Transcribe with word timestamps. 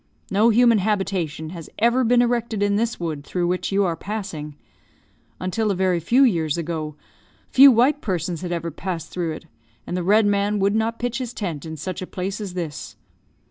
No 0.31 0.49
human 0.49 0.79
habitation 0.79 1.51
has 1.51 1.69
ever 1.77 2.03
been 2.03 2.23
erected 2.23 2.63
in 2.63 2.75
this 2.75 2.99
wood 2.99 3.23
through 3.23 3.45
which 3.45 3.71
you 3.71 3.83
are 3.83 3.95
passing. 3.95 4.55
Until 5.39 5.69
a 5.69 5.75
very 5.75 5.99
few 5.99 6.23
years 6.23 6.57
ago, 6.57 6.95
few 7.51 7.69
white 7.71 8.01
persons 8.01 8.41
had 8.41 8.51
ever 8.51 8.71
passed 8.71 9.11
through 9.11 9.33
it; 9.33 9.45
and 9.85 9.95
the 9.95 10.01
Red 10.01 10.25
Man 10.25 10.57
would 10.57 10.73
not 10.73 10.97
pitch 10.97 11.19
his 11.19 11.35
tent 11.35 11.67
in 11.67 11.77
such 11.77 12.01
a 12.01 12.07
place 12.07 12.41
as 12.41 12.55
this. 12.55 12.95